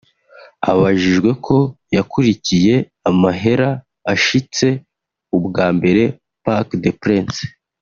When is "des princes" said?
6.83-7.49